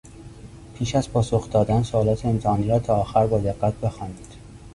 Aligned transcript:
پیش 0.77 0.95
از 0.95 1.09
پاسخ 1.11 1.49
دادن، 1.49 1.83
سوالات 1.83 2.25
امتحانی 2.25 2.67
را 2.67 2.79
تا 2.79 2.95
آخر 2.95 3.27
با 3.27 3.37
دقت 3.39 3.73
بخوانید. 3.73 4.35